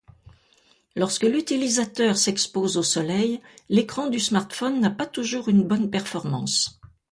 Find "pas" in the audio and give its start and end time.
4.89-5.05